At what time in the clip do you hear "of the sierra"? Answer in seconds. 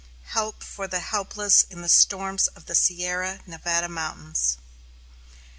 2.47-3.41